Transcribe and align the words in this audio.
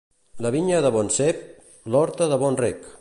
La 0.45 0.51
vinya 0.55 0.79
de 0.85 0.91
bon 0.95 1.11
cep; 1.17 1.43
l'horta 1.97 2.31
de 2.33 2.41
bon 2.47 2.59
reg. 2.65 2.91